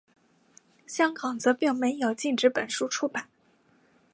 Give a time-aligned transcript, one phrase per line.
[0.87, 3.29] 香港则并没有禁止本书出版。